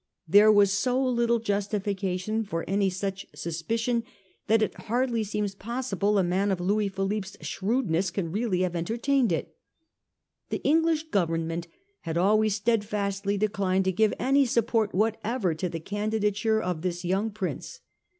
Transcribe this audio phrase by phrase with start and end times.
[0.27, 4.03] There was so little justification for any such suspicion
[4.47, 9.31] that it hardly seems possible a man of Louis Philippe's shrewdness can really have entertained
[9.31, 9.55] it.
[10.49, 11.67] The Eng lish Government
[11.99, 17.19] had always steadfastly declined to give any support whatever to the candidature of this yo
[17.19, 17.81] ung prince.